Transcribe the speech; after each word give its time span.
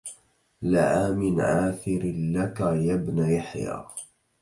لعا 0.61 1.09
من 1.09 1.41
عاثر 1.41 2.01
لك 2.17 2.59
يا 2.59 2.93
ابن 2.93 3.31
يحيى 3.33 3.85